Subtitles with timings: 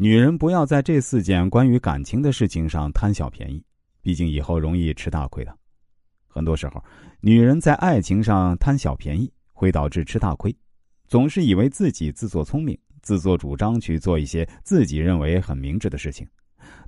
[0.00, 3.60] 女人不要在这四件关于感情的事情上贪小便宜，
[4.00, 5.52] 毕竟以后容易吃大亏的。
[6.28, 6.80] 很多时候，
[7.20, 10.56] 女人在爱情上贪小便宜，会导致吃大亏。
[11.08, 16.24] 总是以为自己自作聪明、自作主张去做一些自己认为很明智的事情，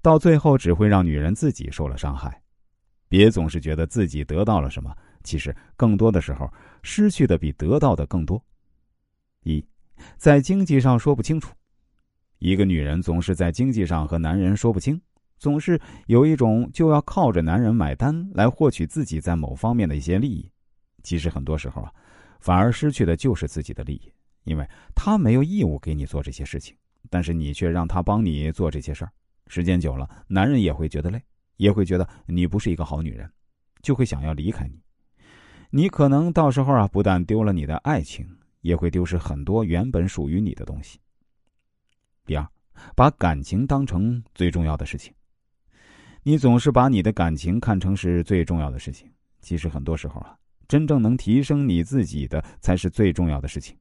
[0.00, 2.40] 到最后只会让女人自己受了伤害。
[3.08, 6.48] 别总是觉得自己得到了什么，其实更多的时候
[6.84, 8.40] 失去的比得到的更多。
[9.42, 9.66] 一，
[10.16, 11.52] 在经济上说不清楚，
[12.40, 15.00] 一个女人总是在经济上和男人说不清，
[15.38, 20.50] 总是有一种就要靠着男人买单来获取自己在某方面的一些利益。
[21.02, 21.92] 其实很多时候啊。
[22.40, 24.10] 反而失去的就是自己的利益，
[24.44, 26.74] 因为他没有义务给你做这些事情，
[27.10, 29.12] 但是你却让他帮你做这些事儿，
[29.46, 31.22] 时间久了，男人也会觉得累，
[31.58, 33.30] 也会觉得你不是一个好女人，
[33.82, 34.80] 就会想要离开你。
[35.68, 38.26] 你可能到时候啊，不但丢了你的爱情，
[38.62, 40.98] 也会丢失很多原本属于你的东西。
[42.30, 42.48] 第二，
[42.94, 45.12] 把感情当成最重要的事情，
[46.22, 50.38] 你总是把你的感情看成是最重要的事情，其实很多时候啊。
[50.68, 53.76] 真正能提升你自己的才是最重要的事情，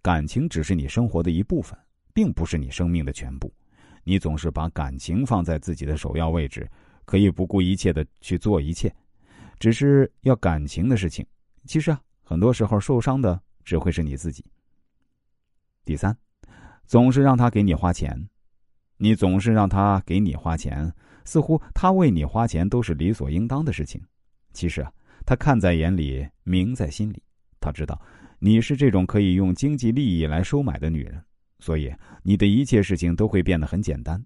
[0.00, 1.78] 感情只是你生活的一部分，
[2.14, 3.52] 并不是你生命的全部。
[4.02, 6.66] 你总是把感情放在自己的首要位置，
[7.04, 8.90] 可以不顾一切的去做一切，
[9.58, 11.26] 只是要感情的事情。
[11.66, 14.42] 其实啊，很多时候受伤的只会是你自己。
[15.84, 16.16] 第三，
[16.90, 18.28] 总是让他给你花钱，
[18.96, 20.92] 你总是让他给你花钱，
[21.24, 24.02] 似乎他为你花钱都是理所应当的事情。
[24.52, 24.92] 其实啊。
[25.26, 27.22] 他看在眼里，明在心里。
[27.60, 28.00] 他知道
[28.40, 31.22] 你是这种可以用经济利益来收买的女人，
[31.60, 34.20] 所以你的一切事情都会变得很简单。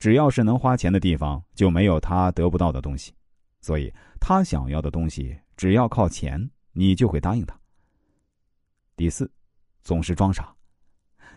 [0.00, 3.12] 只要是能花钱的地方，就没有他得不到的东西。
[3.60, 7.56] 所以他想要的东西，只要靠钱，你就会答应他。
[8.96, 9.30] 第四，
[9.84, 10.52] 总是装傻。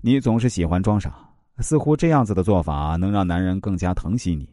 [0.03, 1.15] 你总是喜欢装傻，
[1.59, 4.49] 似乎这样子的做法能让男人更加疼惜你。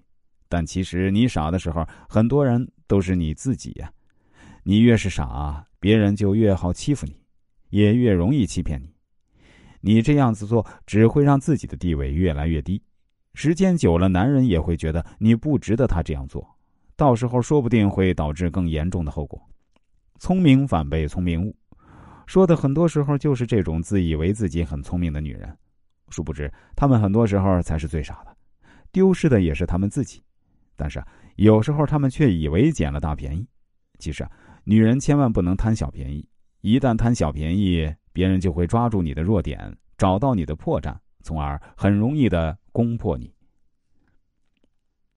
[0.46, 3.90] 但其实你傻的时候，很多人都是你自己呀。
[4.62, 7.16] 你越是傻，别人就越好欺负你，
[7.70, 8.92] 也越容易欺骗你。
[9.80, 12.82] 你这样子做，只会让自己的地位越来越低。
[13.32, 16.46] 时间久了，男人也会觉得你不值得他这样做，
[16.94, 19.40] 到时候说不定会导致更严重的后果。
[20.18, 21.56] 聪明反被聪明误，
[22.28, 25.56] 说的很多时候就是这种自以为自己很聪明的女人，
[26.10, 28.36] 殊不知他们很多时候才是最傻的，
[28.92, 30.22] 丢失的也是他们自己。
[30.76, 31.02] 但是
[31.36, 33.48] 有时候他们却以为捡了大便宜，
[33.98, 34.28] 其实。
[34.64, 36.28] 女人千万不能贪小便宜，
[36.60, 43.32] 一旦贪小便宜，别人就会抓住你的弱点，找到你的破绽，从而很容易的攻破你。